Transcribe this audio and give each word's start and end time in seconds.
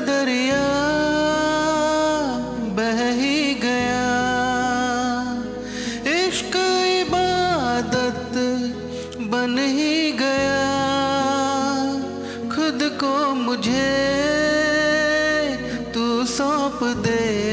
दरिया 0.00 0.64
बह 2.76 3.10
ही 3.10 3.54
गया। 3.54 4.06
इश्क 6.12 6.56
बन 9.20 9.58
ही 9.58 10.12
गया। 10.12 10.62
खुद 12.54 12.98
को 13.00 13.34
मुझे 13.34 13.90
तू 15.94 16.24
सौंप 16.24 16.84
दे। 16.84 17.49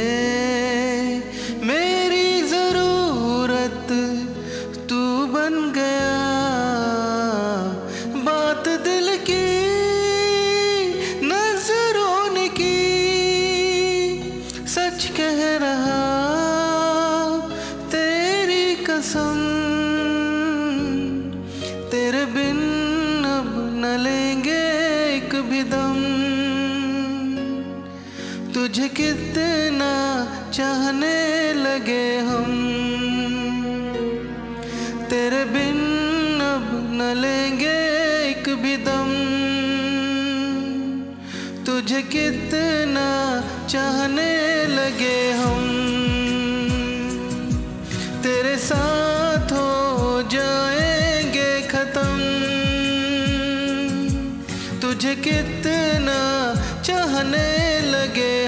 सच 14.98 15.06
कह 15.06 15.40
रहा, 15.58 15.98
तेरी 17.88 18.64
कसम। 18.86 19.38
तेरे 21.92 22.24
बिन 22.26 22.62
अब 23.28 23.52
न 23.76 23.92
लेंगे 24.00 24.64
एक 25.16 25.36
भी 25.50 25.62
दम। 25.74 26.00
तुझे 28.54 28.88
कितना 29.02 29.94
चाहने 30.54 31.18
लगे 31.64 32.06
हम। 32.30 32.52
तेरे 35.10 35.44
बिन 35.46 35.80
अब 36.54 36.68
न 36.94 37.14
लेंगे 37.18 37.77
तुझे 41.88 42.02
कितना 42.02 43.04
चाहने 43.68 44.32
लगे 44.66 45.32
हम। 45.32 45.68
तेरे 48.24 48.58
साथ 48.58 49.52
हो 49.52 50.22
जाएँगे 50.32 51.62
खत्म। 51.62 52.18
तुझे 54.80 55.16
कितना 55.16 56.20
चाहने 56.82 57.80
लगे 57.92 58.47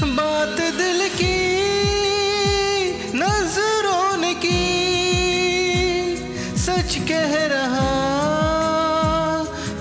बात 0.00 0.60
दिल 0.76 1.00
की, 1.08 1.38
नज़रों 3.14 4.16
ने 4.16 4.32
की। 4.34 4.60
सच 6.56 6.96
कह 7.08 7.34
रहा, 7.46 7.90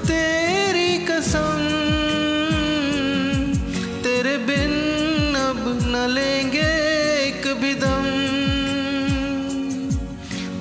तेरी 0.07 0.97
कसम, 1.05 1.61
तेरे 4.03 4.35
बिन 4.47 4.75
अब 5.39 5.63
न 5.85 6.05
लेंगे 6.09 6.69
एक 7.19 7.47
भी 7.61 7.73
दम। 7.75 8.07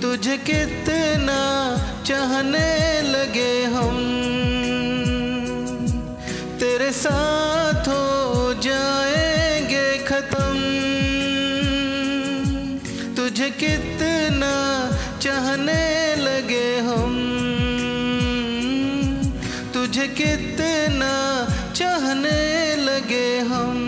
तुझे 0.02 0.36
कितना 0.46 1.40
चाहने 2.06 2.70
लगे 3.02 3.52
हम, 3.74 3.96
तेरे 6.60 6.92
साथ 6.92 7.57
चाहने 15.68 16.16
लगे 16.16 16.68
हम 16.86 17.14
तुझे 19.74 20.06
कितना 20.20 21.12
चाहने 21.76 22.40
लगे 22.84 23.28
हम। 23.50 23.86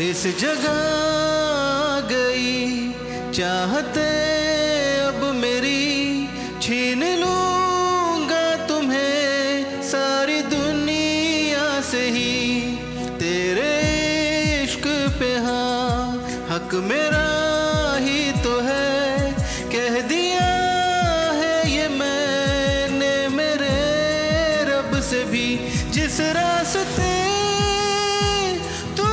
इस 0.00 0.22
जगह 0.40 0.76
गई 2.10 2.92
चाहते 3.32 4.06
हक 16.68 16.74
मेरा 16.84 17.26
ही 17.96 18.20
तो 18.44 18.50
है। 18.60 19.32
कह 19.72 19.94
दिया 20.08 20.48
है 21.34 21.54
ये 21.70 21.86
मैंने 21.88 23.12
मेरे 23.36 23.70
रब 24.68 24.90
से 25.00 25.22
भी, 25.24 25.46
जिस 25.92 26.20
रास्ते 26.36 27.14
तू 28.98 29.08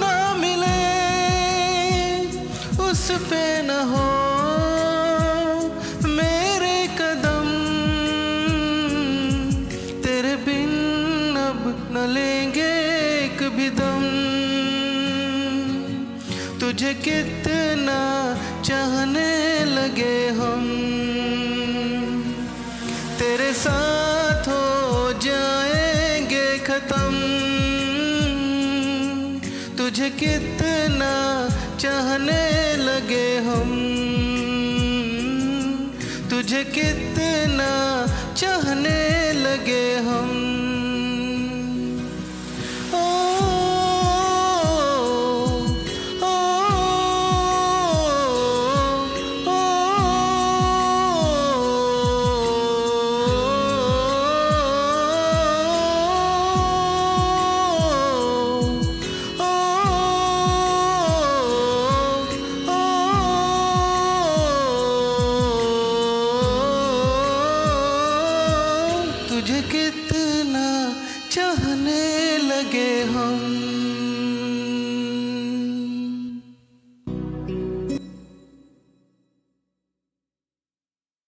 ना 0.00 0.12
मिले, 0.34 0.82
उस 2.84 3.04
पे 3.30 3.44
न 3.62 3.80
हो 3.92 4.08
मेरे 6.10 6.76
कदम। 7.00 7.48
तेरे 10.04 10.34
बिन 10.44 10.72
अब 11.48 11.62
न 11.92 12.06
लेंगे 12.14 12.72
एक 13.16 13.42
भी 13.56 13.70
दम। 13.80 13.97
तुझे 16.78 16.94
कितना 16.94 18.00
चाहने 18.62 19.64
लगे 19.64 20.28
हम। 20.28 20.64
तेरे 23.18 23.52
साथ 23.52 24.48
हो 24.48 25.12
जाएँगे 25.12 26.58
खत्म। 26.58 27.14
तुझे 29.78 30.10
कितना 30.10 31.48
चाहने 31.80 32.76
लगे 32.76 33.36
हम। 33.38 33.70
तुझे 36.30 36.64
कितना 36.64 38.06
चाहने 38.36 39.32
लगे 39.32 39.96
हम। 39.96 40.48
लगे 72.38 73.02
हम। 73.02 73.67